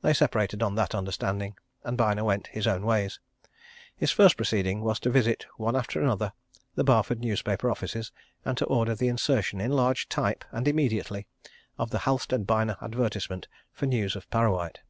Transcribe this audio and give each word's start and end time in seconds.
They 0.00 0.12
separated 0.14 0.62
on 0.62 0.76
that 0.76 0.94
understanding, 0.94 1.56
and 1.82 1.98
Byner 1.98 2.22
went 2.22 2.46
his 2.46 2.68
own 2.68 2.86
ways. 2.86 3.18
His 3.96 4.12
first 4.12 4.36
proceeding 4.36 4.80
was 4.80 5.00
to 5.00 5.10
visit, 5.10 5.44
one 5.56 5.74
after 5.74 6.00
another, 6.00 6.32
the 6.76 6.84
Barford 6.84 7.18
newspaper 7.18 7.68
offices, 7.68 8.12
and 8.44 8.56
to 8.58 8.66
order 8.66 8.94
the 8.94 9.08
insertion 9.08 9.60
in 9.60 9.72
large 9.72 10.08
type, 10.08 10.44
and 10.52 10.68
immediately, 10.68 11.26
of 11.78 11.90
the 11.90 11.98
Halstead 12.06 12.46
Byner 12.46 12.76
advertisement 12.80 13.48
for 13.72 13.86
news 13.86 14.14
of 14.14 14.30
Parrawhite. 14.30 14.82